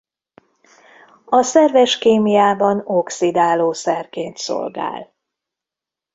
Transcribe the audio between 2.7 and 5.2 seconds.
oxidálószerként szolgál.